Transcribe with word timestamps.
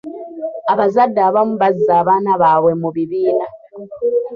Abazadde 0.73 1.19
abamu 1.27 1.53
bazza 1.61 1.93
abaana 2.01 2.31
baabwe 2.41 2.71
mu 2.81 2.89
bibiina. 2.95 3.45